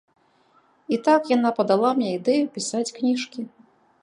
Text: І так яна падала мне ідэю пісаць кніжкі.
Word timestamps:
І 0.97 0.99
так 1.07 1.21
яна 1.35 1.51
падала 1.59 1.93
мне 2.01 2.09
ідэю 2.17 2.43
пісаць 2.57 2.87
кніжкі. 3.01 3.41